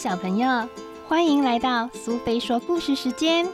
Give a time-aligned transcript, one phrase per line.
[0.00, 0.66] 小朋友，
[1.06, 3.46] 欢迎来到苏菲说故事时间。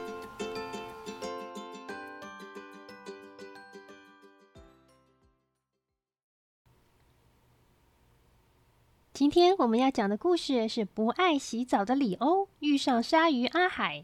[9.12, 13.98] 今天我们要讲的故事是《不爱洗澡的里欧遇上鲨鱼阿海》，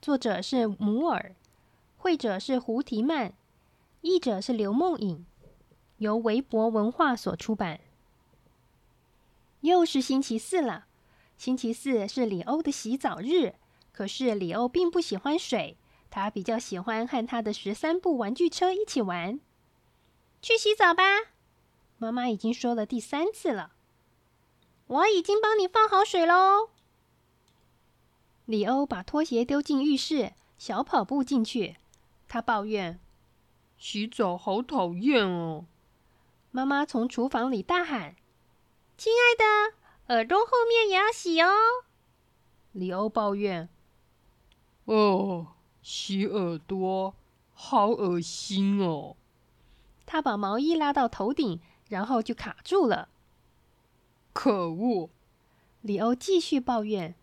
[0.00, 1.34] 作者是摩尔，
[1.96, 3.32] 绘者是胡提曼，
[4.02, 5.26] 译者是刘梦颖，
[5.96, 7.80] 由维博文化所出版。
[9.62, 10.84] 又是星期四了。
[11.38, 13.54] 星期四是里欧的洗澡日，
[13.92, 15.78] 可是里欧并不喜欢水，
[16.10, 19.38] 他比较喜欢和他的十三部玩具车一起玩。
[20.42, 21.04] 去洗澡吧，
[21.96, 23.72] 妈妈已经说了第三次了。
[24.88, 26.70] 我已经帮你放好水喽。
[28.44, 31.76] 里欧把拖鞋丢进浴室，小跑步进去。
[32.26, 32.98] 他抱怨
[33.78, 35.66] ：“洗澡好讨厌哦！”
[36.50, 38.16] 妈妈从厨房里大喊。
[38.96, 39.76] 亲爱的，
[40.08, 41.48] 耳朵后面也要洗哦。
[42.72, 43.68] 里欧抱怨
[44.86, 45.48] ：“哦，
[45.82, 47.14] 洗耳朵
[47.54, 49.16] 好恶心哦。”
[50.06, 53.08] 他把毛衣拉到头顶，然后就卡住了。
[54.32, 55.10] 可恶！
[55.82, 57.14] 里欧继续抱怨：“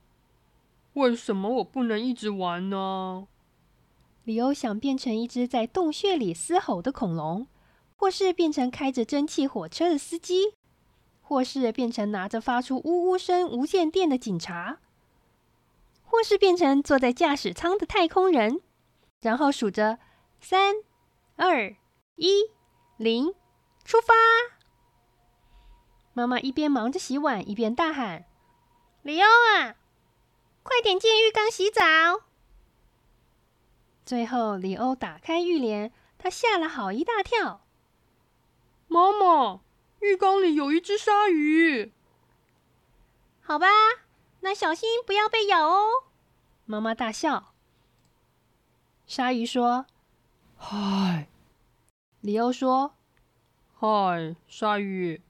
[0.94, 3.28] 为什么我不能一直玩呢？”
[4.26, 7.48] 里欧想变成一只在洞穴里嘶吼的恐龙，
[7.96, 10.54] 或是变成开着蒸汽火车的司机。
[11.28, 14.78] 或是变成拿着发出呜呜声无线电的警察，
[16.04, 18.62] 或是变成坐在驾驶舱的太空人，
[19.22, 19.98] 然后数着
[20.40, 20.76] 三、
[21.36, 21.76] 二、
[22.16, 22.52] 一、
[22.98, 23.34] 零，
[23.84, 24.14] 出发。
[26.14, 28.26] 妈妈一边忙着洗碗，一边大喊
[29.02, 29.76] ：“里欧啊，
[30.62, 31.82] 快点进浴缸洗澡！”
[34.06, 37.66] 最后，里欧打开浴帘，他吓了好一大跳。
[38.88, 39.62] 妈妈。
[40.00, 41.92] 浴缸里有一只鲨鱼。
[43.42, 43.68] 好吧，
[44.42, 45.86] 那小心不要被咬哦！
[46.66, 47.54] 妈妈大笑。
[49.08, 49.86] 鲨鱼说
[50.58, 51.30] ：“嗨。”
[52.22, 52.96] 里欧说
[53.78, 55.22] ：“嗨，鲨鱼。”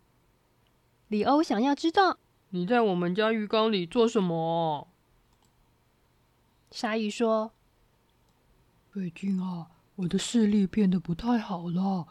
[1.10, 2.18] 里欧想要知道
[2.50, 4.88] 你在我们家浴缸里做什么。
[6.72, 7.52] 鲨鱼说
[8.92, 12.08] ：“最近啊，我的视力变得不太好了。”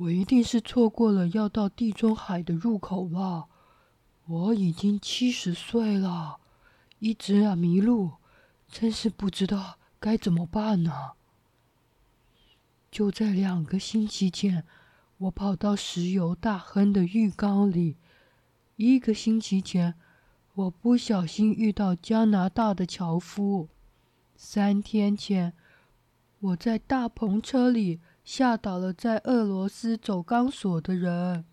[0.00, 3.48] 我一定是错过了要到地中海的入口了。
[4.26, 6.38] 我已经七十岁了，
[7.00, 8.12] 一直啊迷路，
[8.66, 11.10] 真是不知道该怎么办呢。
[12.90, 14.64] 就在两个星期前，
[15.18, 17.96] 我跑到石油大亨的浴缸里；
[18.76, 19.94] 一个星期前，
[20.54, 23.68] 我不小心遇到加拿大的樵夫；
[24.34, 25.52] 三天前，
[26.38, 28.00] 我在大篷车里。
[28.32, 31.44] 吓倒了在俄罗斯走钢索的人。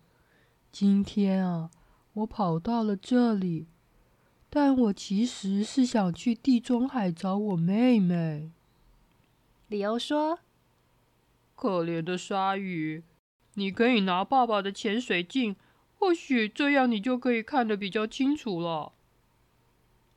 [0.70, 1.72] 今天啊，
[2.12, 3.66] 我跑到了这里，
[4.48, 8.52] 但我其实是想去地中海找我妹妹。
[9.66, 10.38] 理由说
[11.56, 13.02] ：“可怜的鲨鱼，
[13.54, 15.56] 你可以拿爸爸的潜水镜，
[15.98, 18.92] 或许这样你就可以看得比较清楚了。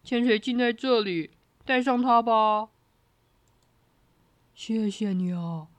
[0.04, 1.32] 潜水镜在这里，
[1.66, 2.70] 带上它吧。”
[4.54, 5.70] 谢谢你啊。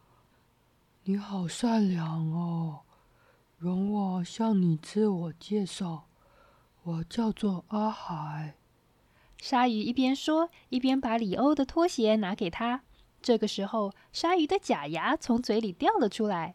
[1.05, 2.83] 你好善良哦，
[3.59, 6.05] 容我向你自我介绍，
[6.85, 8.55] 我叫做阿海。
[9.39, 12.83] 鲨鱼一边说，一边把里欧的拖鞋拿给他。
[13.21, 16.55] 这个时候，鲨鱼的假牙从嘴里掉了出来。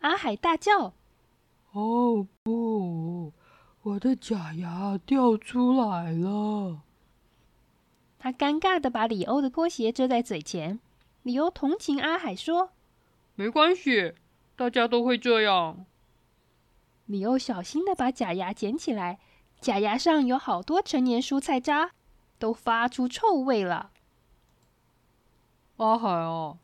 [0.00, 0.94] 阿海大叫
[1.70, 3.32] ：“哦不，
[3.82, 6.82] 我的假牙掉出来了！”
[8.18, 10.80] 他尴尬的把里欧的拖鞋遮在嘴前。
[11.22, 12.70] 里欧同情阿海说。
[13.38, 14.14] 没关系，
[14.56, 15.86] 大家都会这样。
[17.06, 19.20] 里欧小心的把假牙捡起来，
[19.60, 21.92] 假牙上有好多陈年蔬菜渣，
[22.40, 23.92] 都发出臭味了。
[25.76, 26.58] 阿海啊，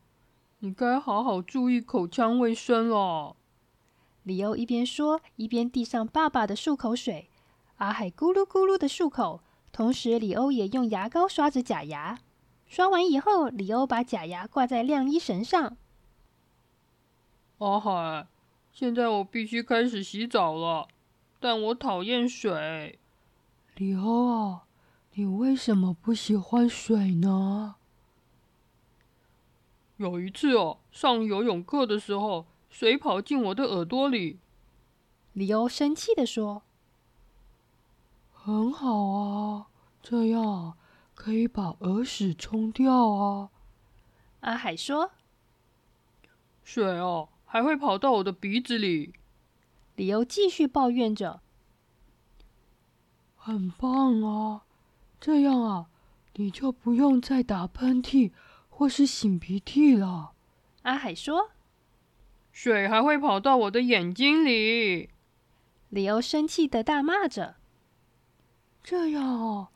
[0.58, 3.36] 你该好好注意口腔卫生了。
[4.24, 7.28] 里欧一边说，一边递上爸爸的漱口水。
[7.76, 12.18] 阿海咕噜咕噜的漱口，同时里欧也用牙膏刷着假牙。
[12.66, 15.76] 刷完以后，里欧把假牙挂在晾衣绳上。
[17.58, 18.26] 阿海，
[18.72, 20.88] 现在我必须开始洗澡了，
[21.38, 22.98] 但我讨厌水。
[23.76, 24.64] 里欧啊，
[25.14, 27.76] 你为什么不喜欢水呢？
[29.96, 34.40] 有一次哦，上游泳课的时候，水跑进我的耳朵里。
[35.32, 36.62] 里欧生气的说
[38.32, 39.66] ：“很好啊，
[40.02, 40.76] 这样
[41.14, 43.50] 可以把耳屎冲掉啊。”
[44.40, 45.12] 阿海说
[46.64, 49.14] ：“水哦。”还会跑到我的鼻子里。
[49.94, 51.40] 里欧继续抱怨着
[53.38, 54.62] ：“很棒啊，
[55.20, 55.86] 这样啊，
[56.34, 58.32] 你就不用再打喷嚏
[58.68, 60.32] 或是擤鼻涕了。
[60.82, 61.52] 阿海说。
[62.50, 65.10] 水还会跑到我的眼睛里。
[65.90, 67.54] 里欧生气的大骂着。
[68.82, 69.68] 这样啊，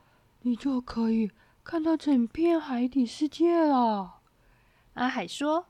[0.43, 1.31] 你就可以
[1.63, 4.19] 看到整片海底世界了。
[4.95, 5.67] 阿海说。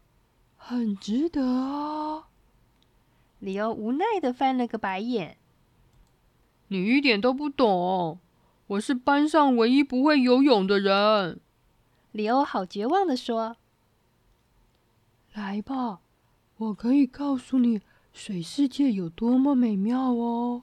[0.59, 2.29] 很值得啊。
[3.39, 5.39] 里欧无奈的翻了个白眼。
[6.67, 8.19] 你一点都不懂，
[8.67, 11.41] 我是班上唯一不会游泳的人。
[12.13, 13.57] 里欧好绝望的说
[15.33, 16.01] ：“来吧，
[16.59, 17.81] 我可以告诉你
[18.13, 20.63] 水世界有多么美妙哦。”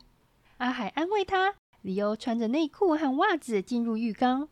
[0.57, 1.55] 阿海安慰他。
[1.81, 4.49] 里欧穿着内裤和袜子进入浴缸。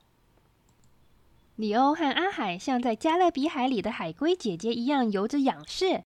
[1.56, 6.04] 里欧和阿海像在加勒比海里的海龟姐姐一样游着仰视，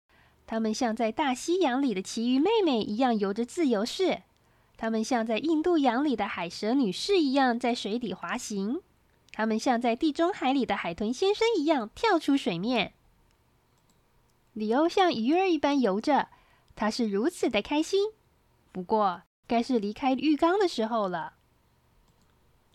[0.47, 4.23] 他们像在大西洋里的旗鱼妹妹一样游着自由式。
[4.77, 8.81] 他们像在印度洋里的海蛇女士一样在水底滑行，
[9.33, 12.95] 他们像在地中海里的海豚先生一样跳出水面。
[14.55, 16.29] 里欧像鱼儿一般游着，
[16.75, 18.13] 他是如此的开心。
[18.73, 21.35] 不过，该是离开浴缸的时候了。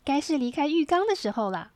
[0.05, 1.71] 该是离开浴缸的时候了。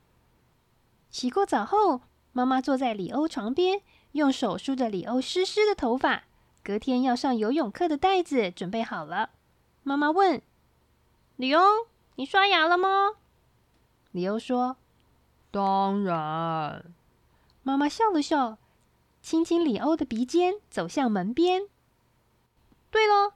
[1.14, 2.00] 洗过澡后，
[2.32, 6.24] 妈妈坐在里欧床边，用手梳着里欧湿湿的头发。
[6.64, 9.30] 隔天要上游泳课的袋子准备好了。
[9.84, 10.42] 妈妈问
[11.36, 11.62] ：“里欧，
[12.16, 13.12] 你刷牙了吗？”
[14.10, 14.76] 里欧说
[15.52, 16.84] ：“当然。”
[17.62, 18.58] 妈妈笑了笑，
[19.22, 21.68] 亲亲里欧的鼻尖，走向门边。
[22.90, 23.34] 对了，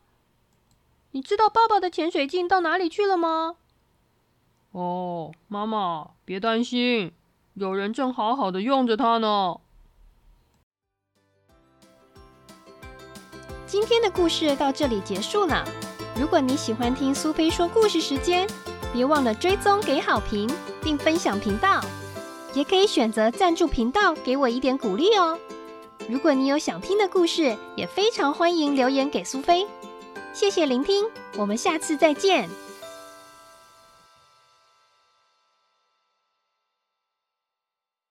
[1.12, 3.54] 你知道爸爸的潜水镜到哪里去了吗？
[4.72, 7.12] 哦，妈妈，别担心，
[7.58, 9.56] 有人正好好的用着它呢。
[13.66, 15.64] 今天的故事到这里结束了。
[16.18, 18.48] 如果你喜欢听苏菲说故事时间，
[18.92, 20.48] 别忘了追踪、给好评，
[20.82, 21.80] 并分享频道。
[22.54, 25.38] 也可以选择赞助频道，给我一点鼓励哦。
[26.08, 29.66] 如果你有想听的故事，也非常欢迎留言给苏菲。
[30.32, 31.04] 谢谢聆听，
[31.36, 32.48] 我们下次再见。